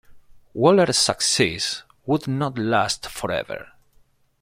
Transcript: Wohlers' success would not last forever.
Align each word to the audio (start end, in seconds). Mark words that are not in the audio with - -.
Wohlers' 0.55 0.95
success 0.95 1.83
would 2.07 2.27
not 2.27 2.57
last 2.57 3.05
forever. 3.07 3.67